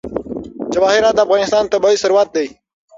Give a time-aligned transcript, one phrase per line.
[0.73, 2.47] جواهرات د افغانستان طبعي ثروت دی.